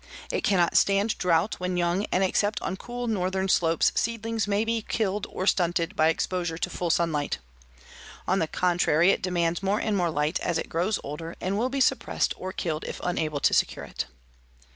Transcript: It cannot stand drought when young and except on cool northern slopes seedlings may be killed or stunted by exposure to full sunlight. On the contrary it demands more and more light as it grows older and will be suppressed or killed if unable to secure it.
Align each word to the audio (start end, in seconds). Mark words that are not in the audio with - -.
It 0.31 0.41
cannot 0.43 0.77
stand 0.77 1.15
drought 1.19 1.59
when 1.59 1.77
young 1.77 2.07
and 2.11 2.23
except 2.23 2.59
on 2.63 2.75
cool 2.75 3.05
northern 3.05 3.47
slopes 3.47 3.91
seedlings 3.93 4.47
may 4.47 4.65
be 4.65 4.81
killed 4.81 5.27
or 5.29 5.45
stunted 5.45 5.95
by 5.95 6.07
exposure 6.07 6.57
to 6.57 6.69
full 6.71 6.89
sunlight. 6.89 7.37
On 8.27 8.39
the 8.39 8.47
contrary 8.47 9.11
it 9.11 9.21
demands 9.21 9.61
more 9.61 9.77
and 9.79 9.95
more 9.95 10.09
light 10.09 10.39
as 10.39 10.57
it 10.57 10.69
grows 10.69 10.99
older 11.03 11.35
and 11.39 11.55
will 11.55 11.69
be 11.69 11.79
suppressed 11.81 12.33
or 12.35 12.51
killed 12.51 12.83
if 12.85 12.99
unable 13.03 13.39
to 13.41 13.53
secure 13.53 13.85
it. 13.85 14.05